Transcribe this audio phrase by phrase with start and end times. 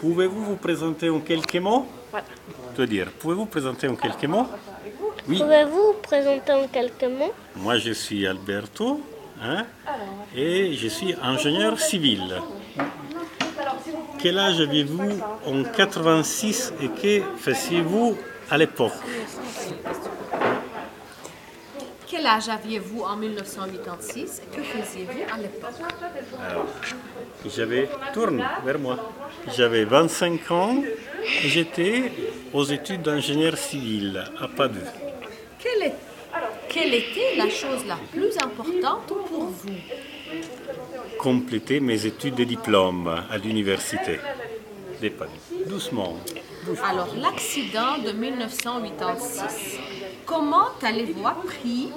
[0.00, 1.86] Pouvez-vous vous présenter en quelques mots?
[2.10, 2.86] Voilà.
[2.86, 4.46] Dire, pouvez-vous présenter en quelques mots?
[5.28, 5.38] Oui.
[5.38, 7.32] Pouvez-vous vous présenter en quelques mots?
[7.56, 9.00] Moi, je suis Alberto
[9.42, 9.64] hein,
[10.34, 12.40] et je suis ingénieur civil.
[14.18, 18.16] Quel âge aviez-vous en 86 et que faisiez-vous
[18.50, 18.92] à l'époque?
[22.12, 25.70] Quel âge aviez-vous en 1986 et que faisiez-vous à l'époque
[27.56, 28.98] J'avais, tourne vers moi,
[29.56, 30.76] j'avais 25 ans
[31.42, 32.12] et j'étais
[32.52, 34.80] aux études d'ingénieur civil à Padoue.
[35.58, 35.94] Quelle, est-
[36.68, 39.70] quelle était la chose la plus importante pour vous?
[41.18, 44.20] Compléter mes études de diplôme à l'université
[45.00, 45.32] de Padoue.
[45.66, 46.18] Doucement.
[46.84, 49.78] Alors, l'accident de 1986,
[50.26, 51.90] comment avez-vous appris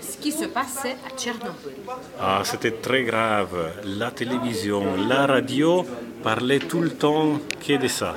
[0.00, 1.72] ce qui se passait à Tchernobyl
[2.20, 3.72] Ah, c'était très grave.
[3.84, 5.84] La télévision, la radio
[6.22, 8.14] parlaient tout le temps que de ça.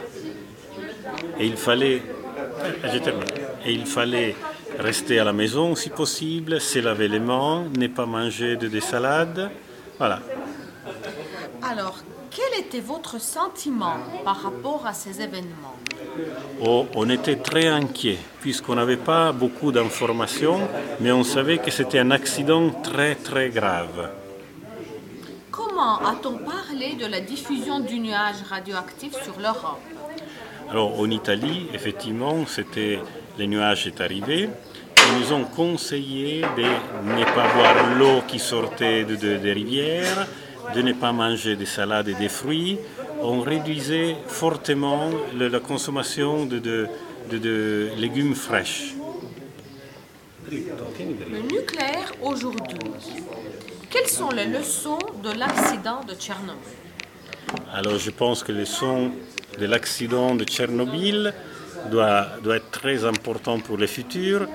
[1.40, 2.02] Et il fallait,
[2.84, 2.88] Ah.
[3.66, 4.36] Et il fallait
[4.80, 8.82] rester à la maison si possible, se laver les mains, ne pas manger de des
[8.82, 9.50] salades.
[9.98, 10.20] Voilà.
[11.64, 11.98] Alors,
[12.32, 15.76] quel était votre sentiment par rapport à ces événements?
[16.62, 20.60] On était très inquiets puisqu'on n'avait pas beaucoup d'informations,
[21.00, 24.10] mais on savait que c'était un accident très très grave.
[25.52, 29.82] Comment a-t-on parlé de la diffusion du nuage radioactif sur l'Europe?
[30.70, 33.00] Alors en Italie, effectivement, c'était
[33.38, 34.50] les nuages est arrivé.
[34.98, 40.26] Ils nous ont conseillé de ne pas boire l'eau qui sortait de- de- des rivières,
[40.74, 42.80] de ne pas manger des salades et des fruits.
[43.28, 46.88] On réduisait fortement la consommation de, de-
[47.32, 48.94] de- de légumes fraîches.
[50.52, 52.78] Le nucléaire aujourd'hui.
[53.90, 56.76] Quelles sont les leçons de l'accident de Tchernobyl?
[57.74, 59.12] Alors je pense que le son
[59.60, 61.34] de l'accident de Tchernobyl
[61.90, 64.48] doit, doit être très important pour le futur,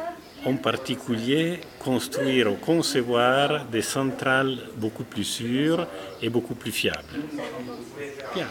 [0.45, 5.87] en particulier construire ou concevoir des centrales beaucoup plus sûres
[6.23, 7.05] et beaucoup plus fiables.
[8.37, 8.43] Oui.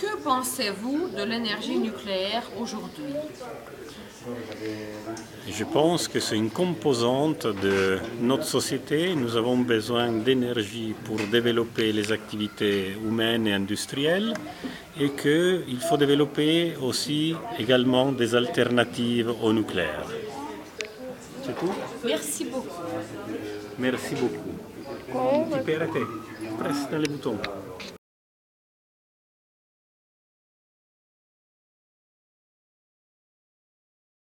[0.00, 3.14] Que pensez-vous de l'énergie nucléaire aujourd'hui?
[5.50, 9.14] Je pense que c'est une composante de notre société.
[9.16, 14.34] Nous avons besoin d'énergie pour développer les activités humaines et industrielles
[15.00, 20.06] et qu'il faut développer aussi également des alternatives au nucléaire.
[21.44, 21.72] C'est tout?
[22.04, 22.68] Merci beaucoup.
[23.78, 24.50] Merci beaucoup.
[25.56, 26.02] Tu peux arrêter.
[26.58, 27.38] Presse dans les boutons.